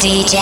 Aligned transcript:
DJ. 0.00 0.36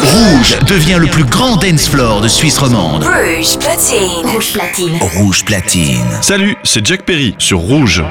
Rouge 0.00 0.58
devient 0.66 0.98
le 0.98 1.06
plus 1.06 1.24
grand 1.24 1.56
dance 1.56 1.88
floor 1.88 2.20
de 2.20 2.28
Suisse 2.28 2.58
romande. 2.58 3.04
Rouge 3.04 3.58
platine. 3.58 4.26
Rouge 4.26 4.52
platine. 4.52 4.98
Rouge 5.00 5.44
platine. 5.44 6.06
Salut, 6.20 6.56
c'est 6.64 6.84
Jack 6.84 7.02
Perry 7.02 7.34
sur 7.38 7.58
Rouge. 7.60 8.02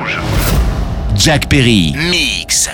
Jack 1.15 1.49
Perry. 1.49 1.93
Mix. 2.09 2.69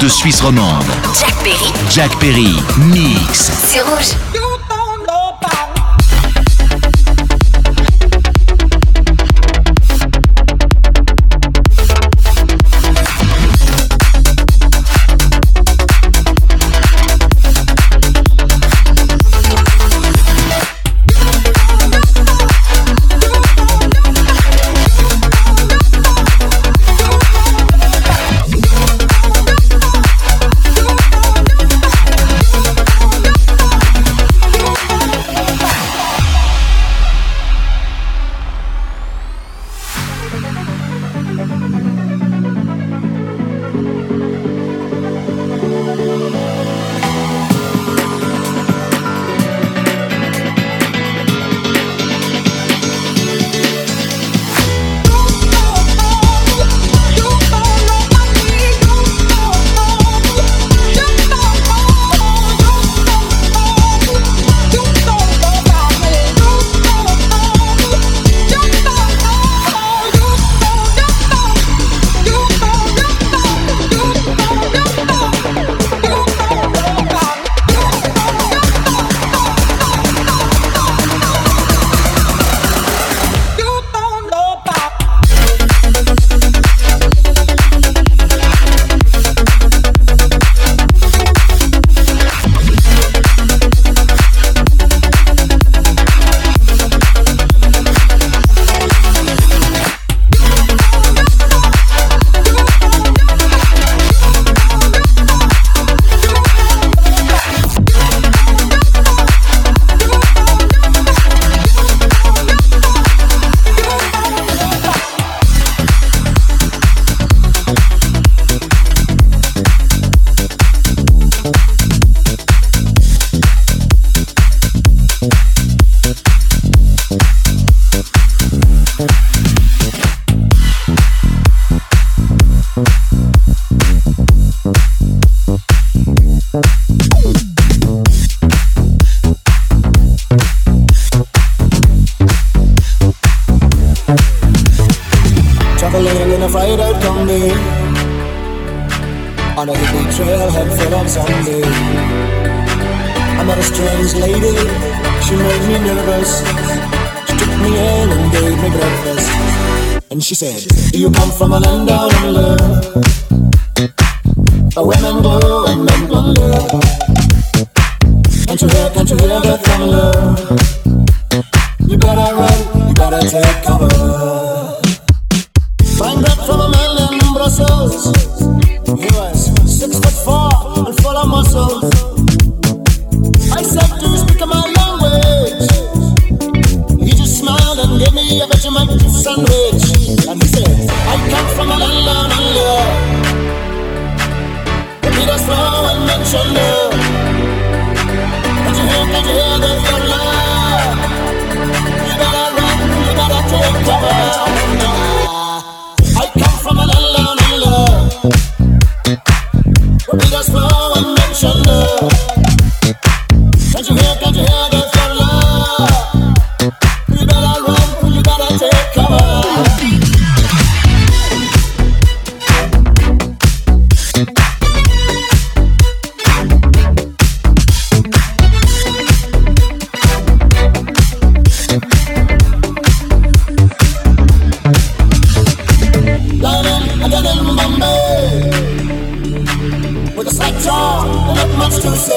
De 0.00 0.08
Suisse 0.08 0.40
romande. 0.40 0.84
Jack 1.18 1.34
Perry. 1.42 1.72
Jack 1.90 2.18
Perry. 2.18 2.56
Mix. 2.78 3.50
C'est 3.66 3.82
rouge. 3.82 4.49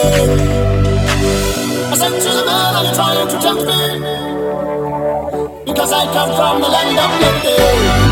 I 0.05 1.95
said 1.95 2.19
to 2.19 2.29
the 2.29 2.43
man, 2.45 2.75
are 2.75 2.83
you 2.83 2.93
trying 2.93 3.27
to 3.27 3.37
tempt 3.39 3.63
me? 3.63 3.99
Because 5.65 5.93
I 5.93 6.05
come 6.11 6.35
from 6.35 6.61
the 6.61 6.67
land 6.67 6.99
of 6.99 7.11
living. 7.21 8.02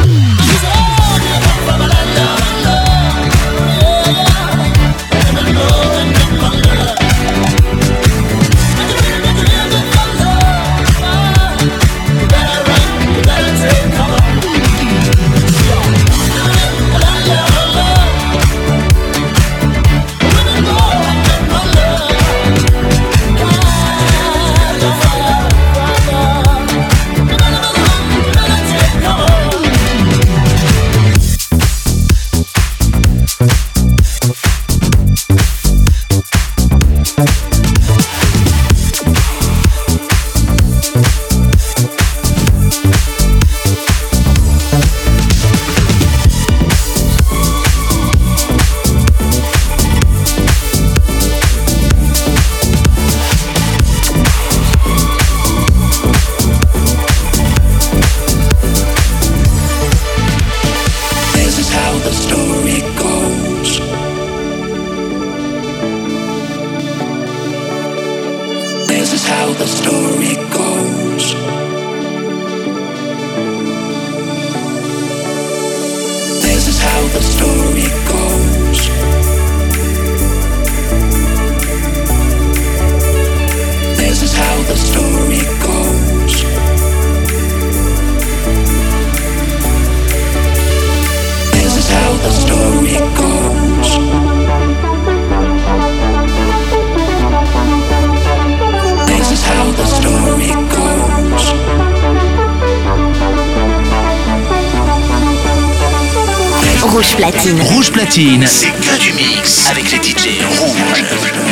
Rouge 107.01 107.91
Platine. 107.91 108.46
c'est 108.46 108.67
que 108.67 109.00
du 109.00 109.12
mix 109.13 109.67
avec 109.72 109.91
les 109.91 109.98
DJ 109.98 110.39
rouges. 110.60 111.03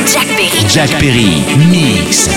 Jack 0.05 0.27
Perry. 0.27 0.65
Jack 0.69 0.91
Perry, 0.99 1.43
mix. 1.71 2.29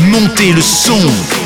Montez 0.00 0.52
le 0.52 0.60
son. 0.60 0.94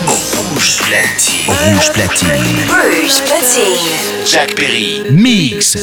Rouge 0.06 0.78
platine. 0.78 1.48
Rouge 1.48 1.92
platine. 1.92 2.28
Rouge 2.68 3.22
platine. 3.26 4.24
Jack 4.24 4.54
Perry. 4.54 5.02
Mix. 5.10 5.76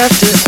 after 0.00 0.39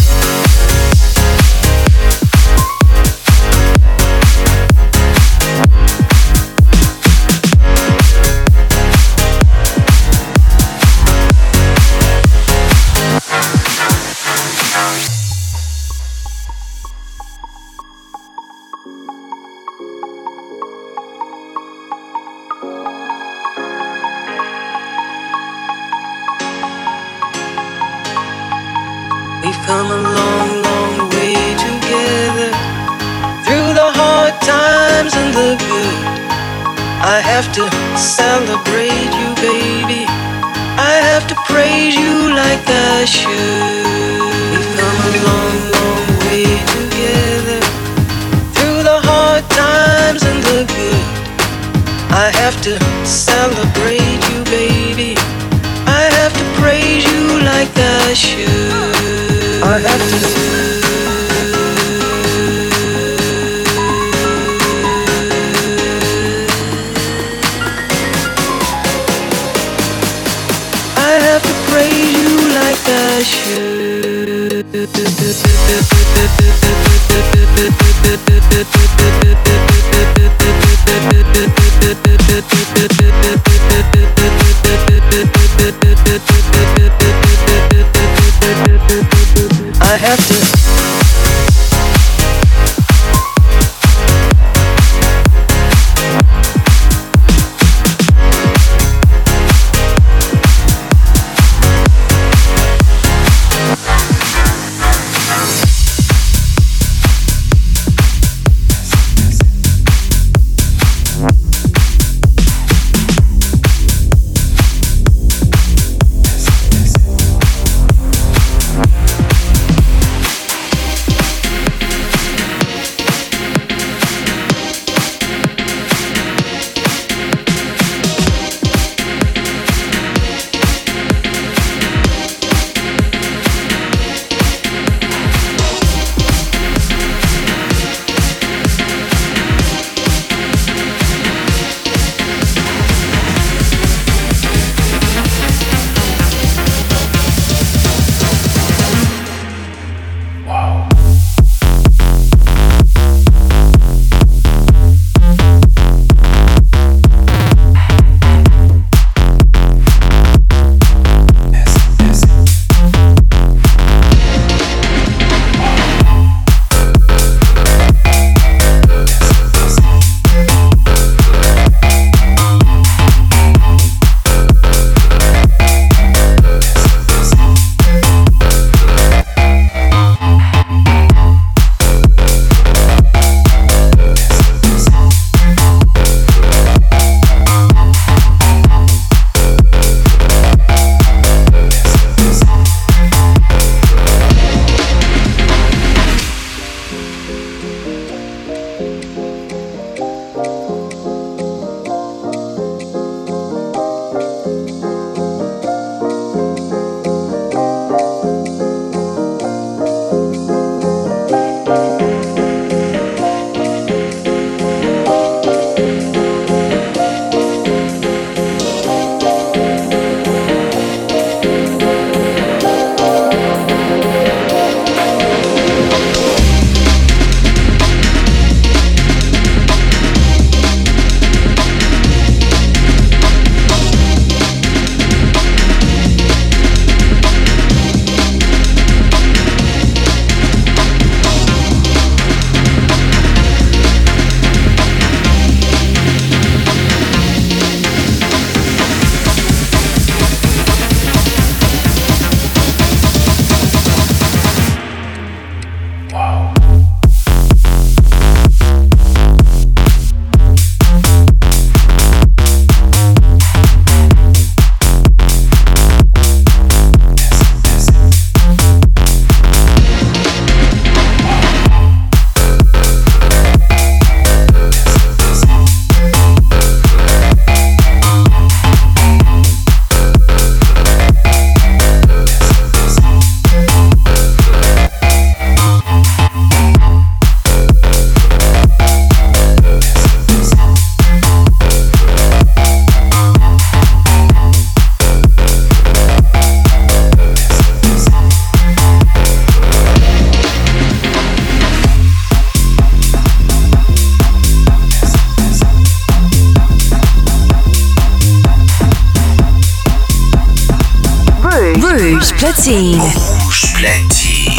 platine. 312.42 312.98
Rouge 312.98 313.72
platine. 313.74 314.50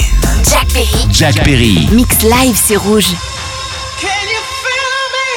Jack 0.44 0.68
Perry. 0.72 1.12
Jack 1.12 1.36
Perry. 1.44 1.86
Mix 1.92 2.24
live 2.24 2.56
c'est 2.56 2.78
rouge. 2.78 3.12
Can 4.00 4.24
you 4.34 4.42
feel 4.64 5.02
me? 5.16 5.32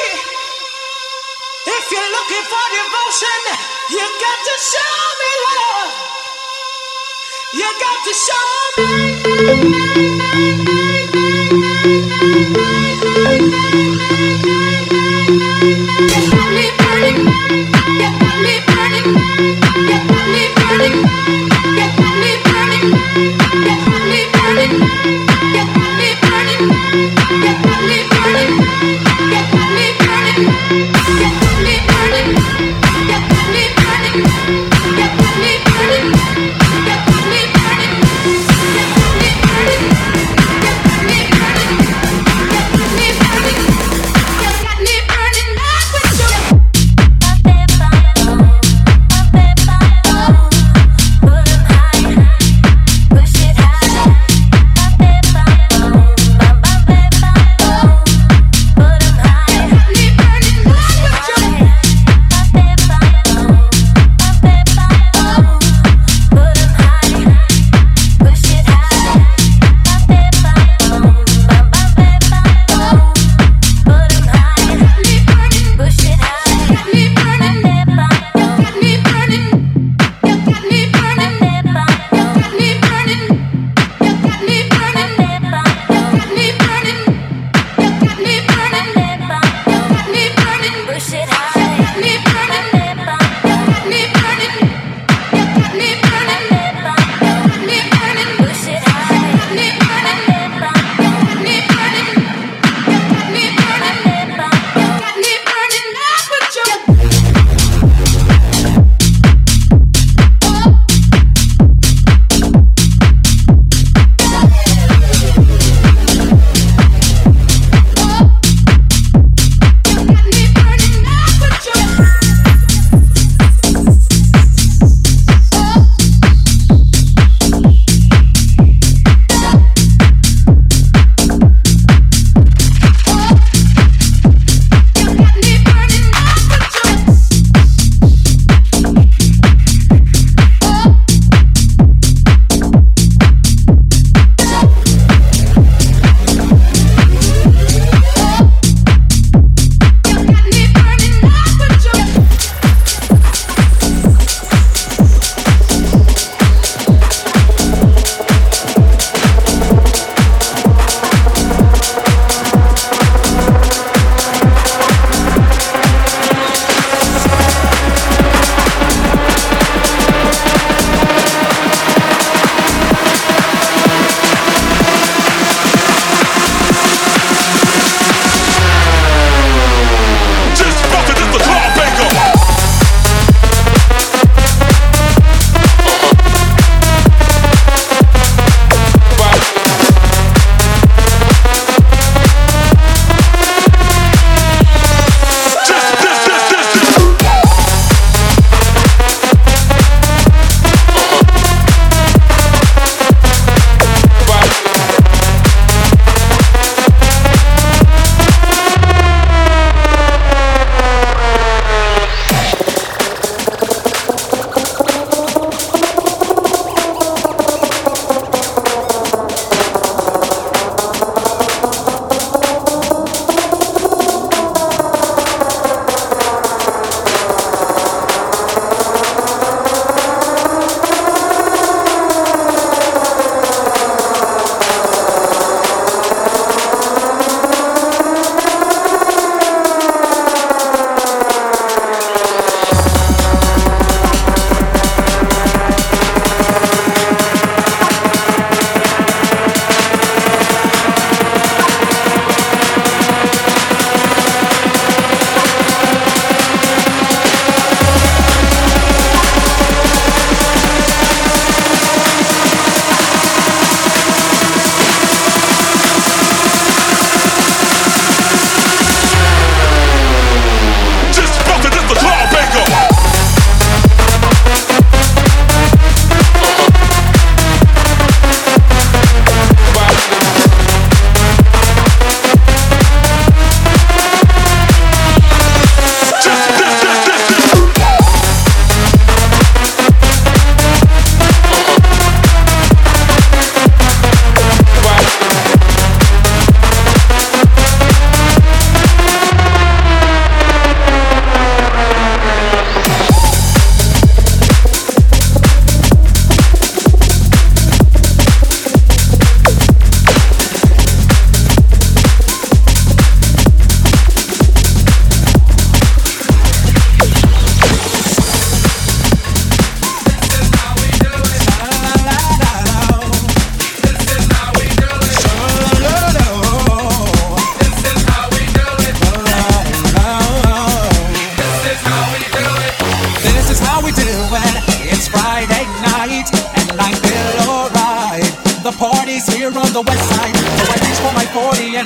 If 1.66 1.90
you're 1.90 2.10
looking 2.16 2.46
for 2.52 2.64
devotion, 2.78 3.42
you 3.90 4.06
got 4.22 4.38
to 4.48 4.54
show 4.70 4.94
me 5.20 5.30
love. 5.48 5.92
You 7.52 7.68
got 7.82 7.98
to 8.04 8.12
Push 8.76 9.98
it 9.98 10.05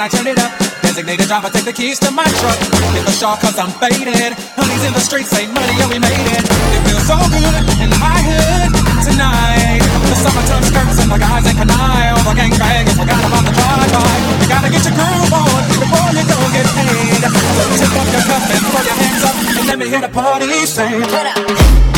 and 0.01 0.09
I 0.09 0.17
turn 0.17 0.27
it 0.33 0.41
up. 0.41 0.53
Designated 0.81 1.29
driver, 1.29 1.53
take 1.53 1.69
the 1.69 1.77
keys 1.77 2.01
to 2.01 2.11
my 2.11 2.25
truck. 2.41 2.57
Hit 2.97 3.05
the 3.05 3.13
shop 3.13 3.41
cause 3.45 3.59
I'm 3.61 3.69
faded. 3.77 4.33
Honey's 4.57 4.85
in 4.89 4.97
the 4.97 5.03
streets, 5.05 5.29
say 5.29 5.45
money, 5.45 5.77
yeah, 5.77 5.93
we 5.93 6.01
made 6.01 6.25
it. 6.25 6.41
It 6.41 6.81
feels 6.89 7.05
so 7.05 7.21
good 7.29 7.53
in 7.85 7.93
my 8.01 8.17
hood 8.25 8.73
tonight. 9.05 9.85
The 10.09 10.17
summertime 10.17 10.65
skirts 10.65 11.05
and 11.05 11.13
the 11.13 11.21
guys 11.21 11.45
in 11.45 11.53
Kanai. 11.53 12.17
All 12.17 12.25
the 12.25 12.33
gangbangers 12.33 12.97
forgot 12.97 13.21
about 13.29 13.45
the 13.45 13.53
drive-by. 13.53 14.17
You 14.41 14.47
gotta 14.49 14.71
get 14.73 14.83
your 14.89 14.97
groove 14.97 15.33
on 15.37 15.61
before 15.69 16.11
you 16.17 16.25
go 16.25 16.39
get 16.49 16.67
paid. 16.81 17.21
So 17.21 17.63
tip 17.77 17.93
up 17.93 18.09
your 18.09 18.25
cup 18.25 18.45
and 18.49 18.63
throw 18.73 18.81
your 18.81 18.97
hands 19.05 19.23
up 19.29 19.37
and 19.37 19.67
let 19.69 19.77
me 19.77 19.87
hear 19.93 20.01
the 20.01 20.09
party 20.09 20.65
sing. 20.65 21.89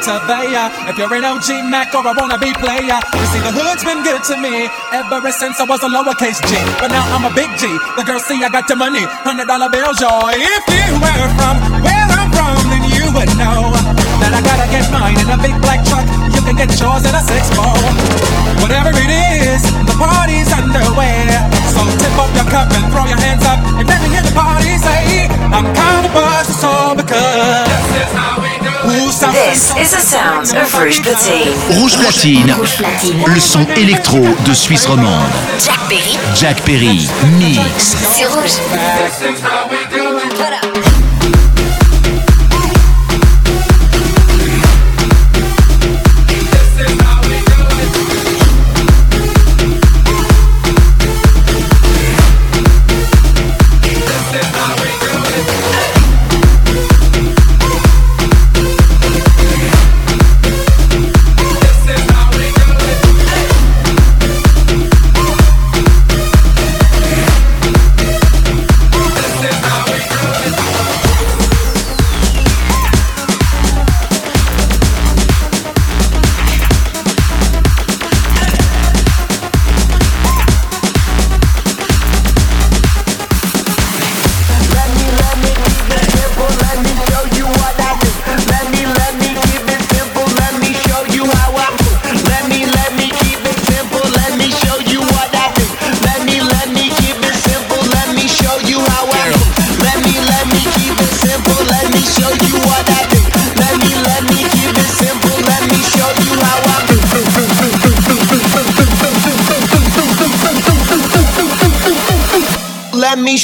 If 0.00 0.96
you're 0.96 1.12
an 1.12 1.28
OG 1.28 1.68
Mac 1.68 1.92
or 1.92 2.00
a 2.00 2.16
wannabe 2.16 2.56
player, 2.56 2.80
you 2.88 3.26
see 3.28 3.42
the 3.44 3.52
hood's 3.52 3.84
been 3.84 4.00
good 4.00 4.24
to 4.32 4.34
me 4.40 4.64
ever 4.96 5.28
since 5.28 5.60
I 5.60 5.68
was 5.68 5.84
a 5.84 5.92
lowercase 5.92 6.40
G. 6.48 6.56
But 6.80 6.88
now 6.88 7.04
I'm 7.12 7.28
a 7.28 7.32
big 7.36 7.52
G. 7.60 7.68
The 8.00 8.04
girls 8.08 8.24
see 8.24 8.40
I 8.40 8.48
got 8.48 8.64
the 8.64 8.80
money, 8.80 9.04
hundred 9.28 9.44
dollar 9.44 9.68
bills, 9.68 10.00
y'all. 10.00 10.32
If 10.32 10.64
you 10.72 10.96
were 10.96 11.28
from 11.36 11.84
where 11.84 12.08
I'm 12.16 12.32
from, 12.32 12.56
then 12.72 12.80
you 12.88 13.12
would 13.12 13.28
know 13.36 13.76
that 14.24 14.32
I 14.32 14.40
gotta 14.40 14.72
get 14.72 14.88
mine 14.88 15.20
in 15.20 15.28
a 15.28 15.36
big 15.36 15.52
black 15.60 15.84
truck. 15.84 16.08
You 16.32 16.40
can 16.48 16.56
get 16.56 16.72
yours 16.80 17.04
in 17.04 17.12
a 17.12 17.20
six 17.20 17.52
four. 17.52 17.76
Whatever 18.64 18.96
it 18.96 19.12
is, 19.12 19.60
the 19.84 19.96
party's 20.00 20.48
underway. 20.48 21.28
So 21.76 21.84
tip 22.00 22.16
up 22.16 22.32
your 22.32 22.48
cup 22.48 22.72
and 22.72 22.88
throw 22.88 23.04
your 23.04 23.20
hands 23.20 23.44
up 23.44 23.60
and 23.76 23.84
let 23.84 24.00
me 24.00 24.16
hear 24.16 24.24
the 24.24 24.32
party 24.32 24.80
say, 24.80 25.28
I'm 25.52 25.68
kind 25.76 26.08
of 26.08 26.12
buzzed, 26.16 26.56
it's 26.56 26.64
all 26.64 26.96
because. 26.96 27.68
Ooh, 27.68 28.16
something 28.16 28.49
This 28.60 29.74
is 29.76 29.90
the 29.92 30.00
sound 30.00 30.54
of 30.54 30.74
Rouge 30.74 31.00
Platine. 31.00 31.78
Rouge 31.78 31.96
Platine, 31.96 32.54
le 33.26 33.40
son 33.40 33.66
électro 33.76 34.18
de 34.18 34.52
Suisse 34.52 34.86
romande. 34.86 35.30
Jack 35.58 35.78
Perry, 35.88 36.18
Jack 36.34 36.60
Perry, 36.62 37.08
mix. 37.38 37.96
c'est 38.12 38.26
Rouge. 38.26 38.50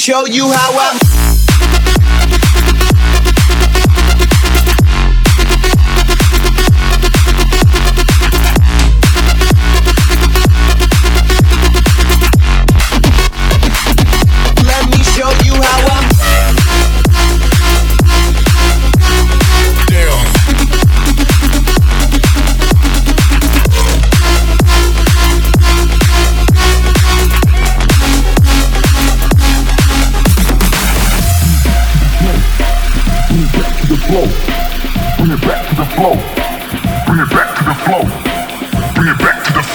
Show 0.07 0.25
you 0.25 0.49
how 0.49 0.71
I. 0.71 1.06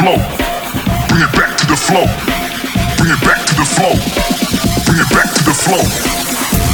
flow. 0.03 0.17
Bring 1.07 1.23
it 1.23 1.33
back 1.39 1.57
to 1.59 1.67
the 1.67 1.77
flow. 1.77 2.07
Bring 2.99 3.13
it 3.13 3.23
back 3.23 3.39
to 3.47 3.55
the 3.55 3.65
flow. 3.65 3.95
Bring 4.85 4.99
it 4.99 5.11
back 5.15 5.33
to 5.33 5.45
the 5.45 5.55
flow. 5.55 5.85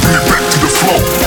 Bring 0.01 0.15
it 0.17 0.25
back 0.31 0.51
to 0.51 0.59
the 0.59 0.67
flow. 0.67 1.18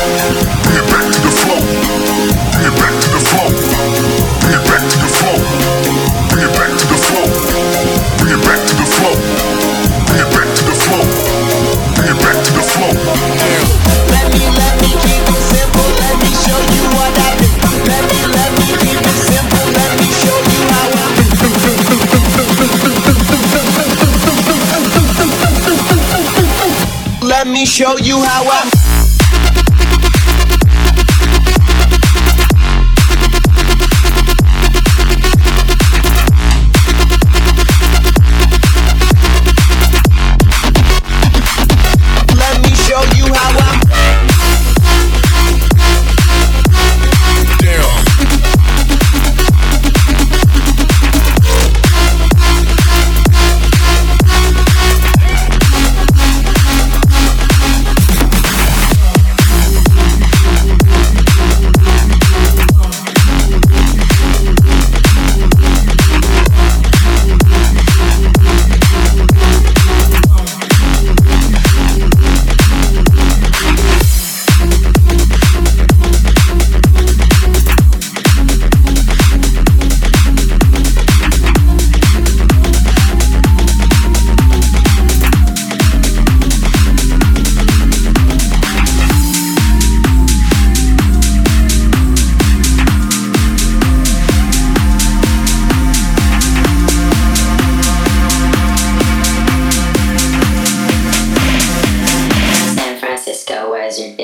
Show 27.73 27.97
you 27.97 28.23
how 28.23 28.45
I. 28.45 28.82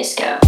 disco. 0.08 0.47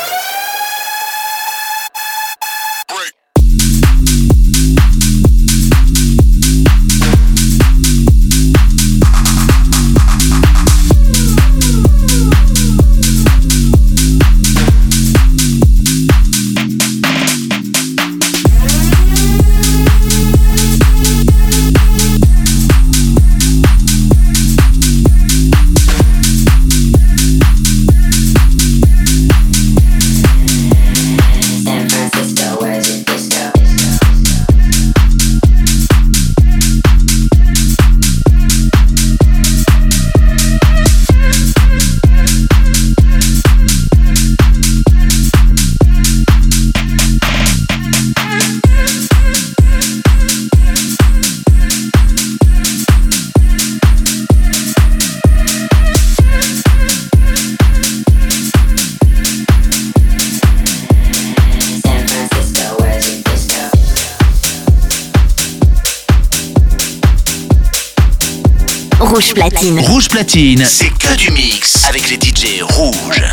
Rouge 69.31 69.49
platine. 69.49 69.79
Rouge 69.79 70.09
platine, 70.09 70.65
c'est 70.65 70.89
que 70.89 71.15
du 71.15 71.31
mix 71.31 71.85
avec 71.87 72.09
les 72.09 72.17
DJ 72.17 72.61
rouges. 72.61 73.23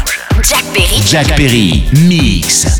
Jack 0.42 0.64
Perry. 0.72 1.02
Jack 1.04 1.34
Perry, 1.34 1.84
mix. 1.92 2.78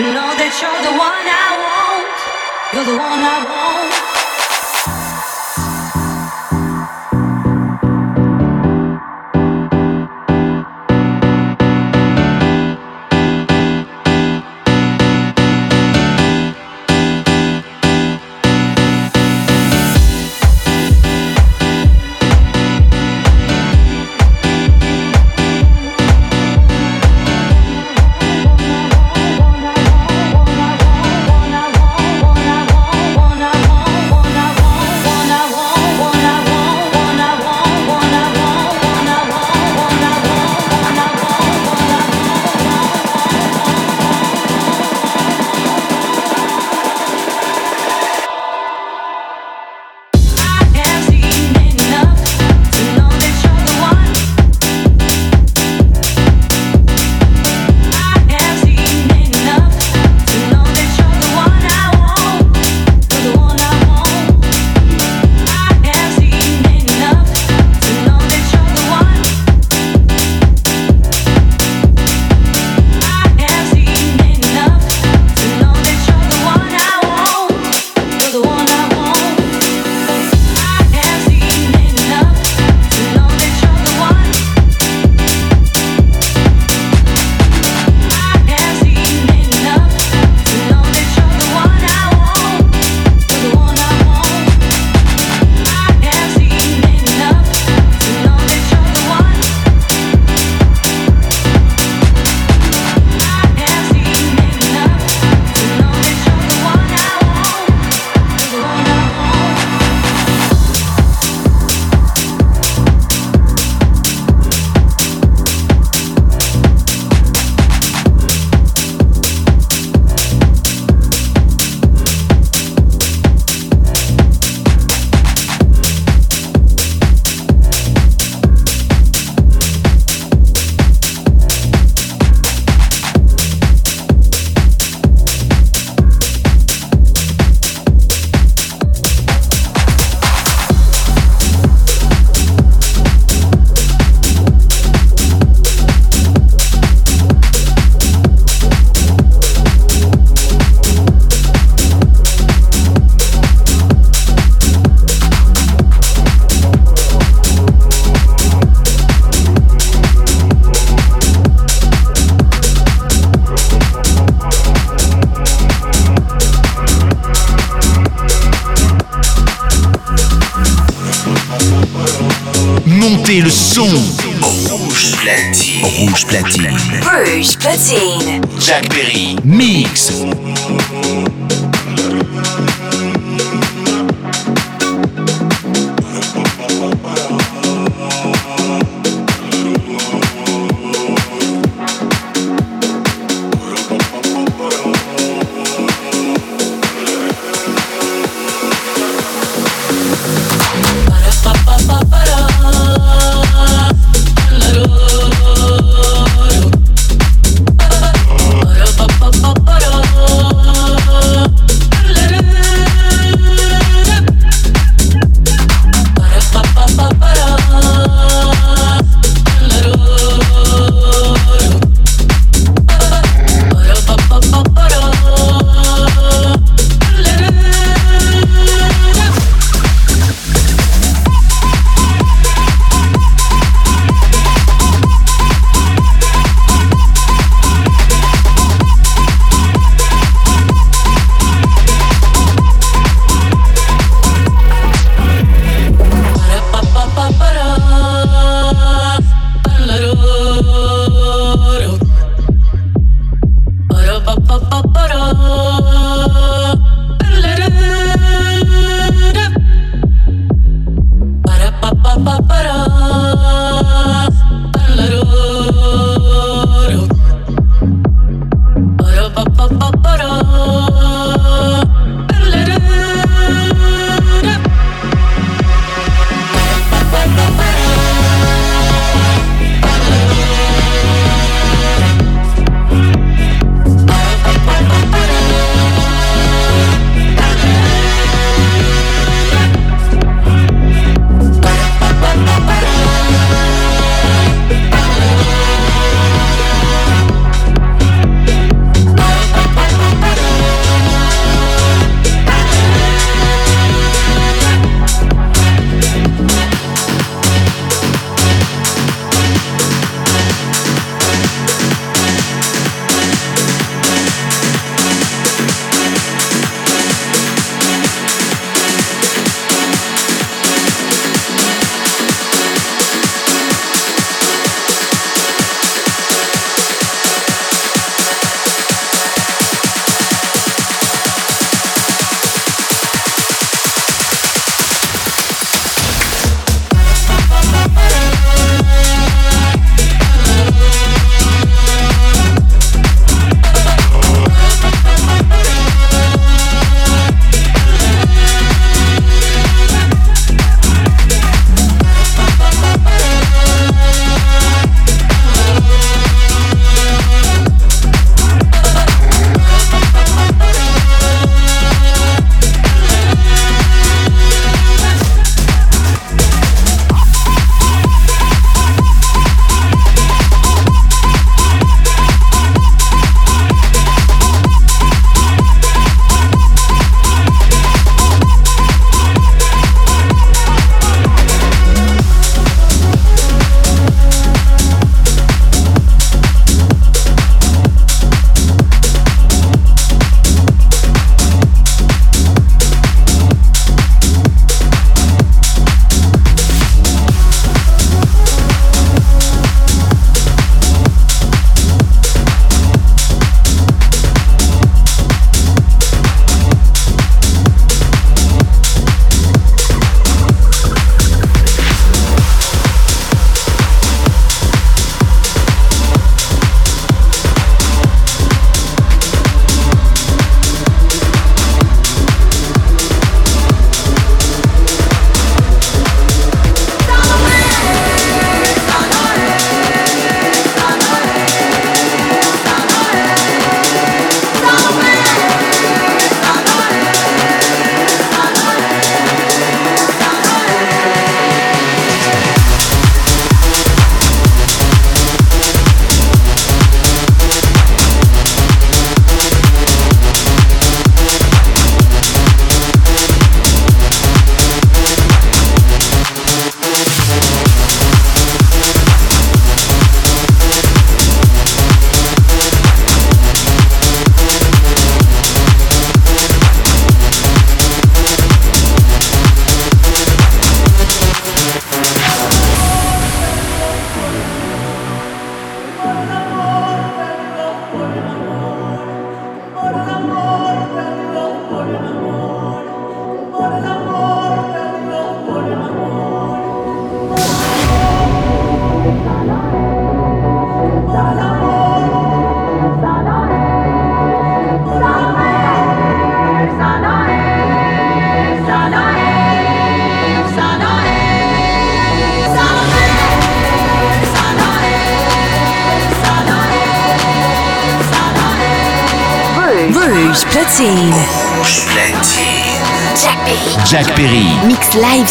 to 0.00 0.14
know 0.14 0.32
that 0.32 0.52
you're 0.60 0.82
the 0.88 0.96
one 0.96 1.24
I 1.28 1.48
want. 1.60 2.16
You're 2.72 2.88
the 2.88 2.96
one 2.96 3.20
I 3.20 3.38
want. 3.44 3.99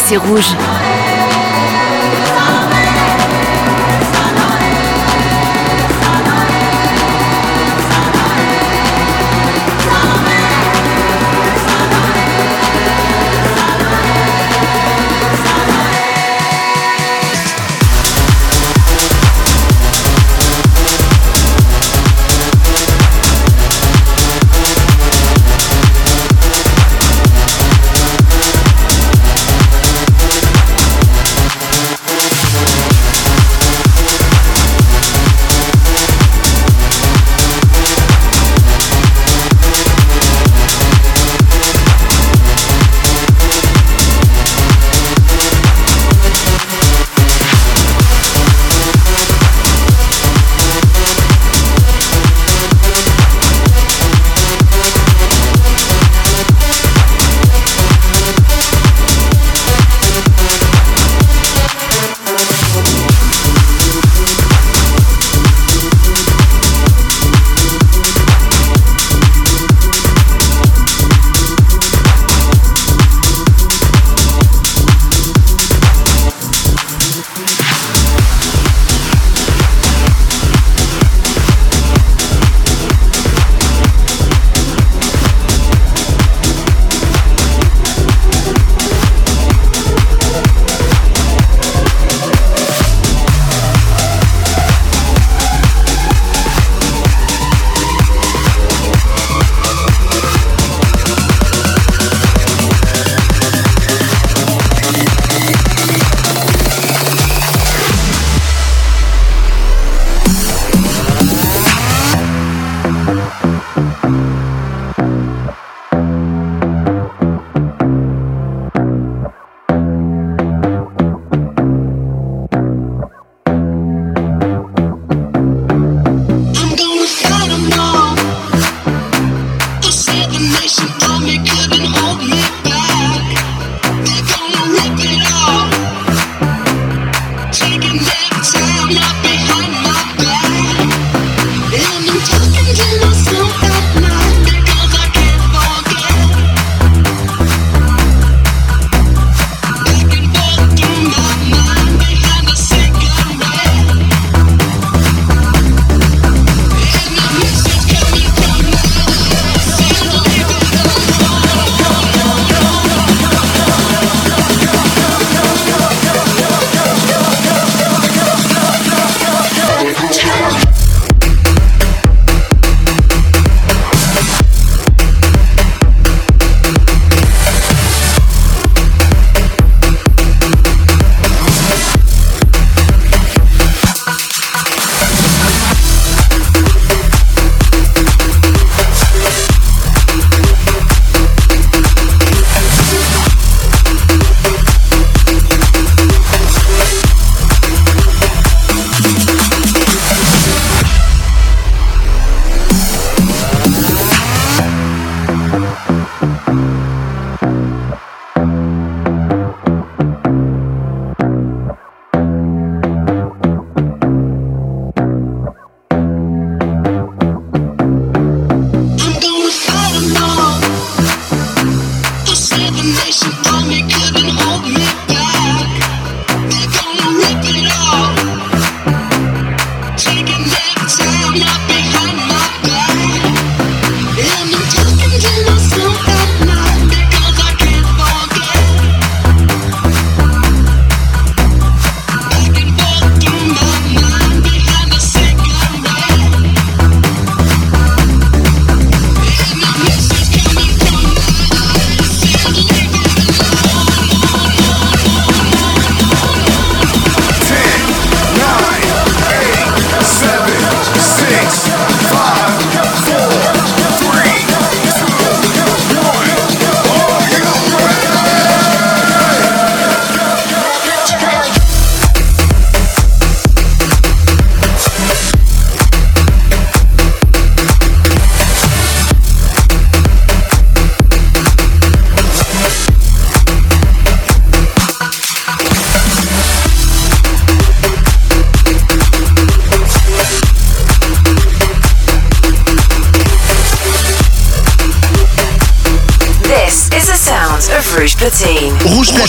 C'est 0.09 0.17
rouge. 0.17 0.68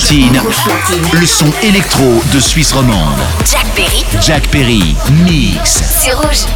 Platine, 0.01 0.41
le 1.13 1.27
son 1.27 1.53
électro 1.63 2.23
de 2.33 2.41
Suisse 2.41 2.73
romande. 2.73 3.21
Jack 3.45 3.67
Perry 3.75 4.05
Jack 4.19 4.49
Perry, 4.49 4.97
mix. 5.25 5.83
C'est 6.01 6.15
rouge. 6.15 6.47